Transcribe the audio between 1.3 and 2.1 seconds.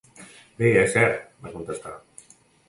va contestar.